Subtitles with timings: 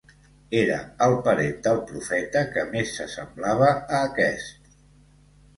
[0.59, 0.77] Era
[1.07, 4.77] el parent del Profeta que més s'assemblava a aquest.